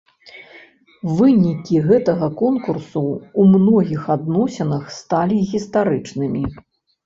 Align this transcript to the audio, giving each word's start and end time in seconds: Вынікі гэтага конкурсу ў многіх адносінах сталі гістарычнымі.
Вынікі 1.19 1.75
гэтага 1.89 2.31
конкурсу 2.41 3.05
ў 3.39 3.41
многіх 3.61 4.01
адносінах 4.17 4.83
сталі 4.99 5.37
гістарычнымі. 5.55 6.43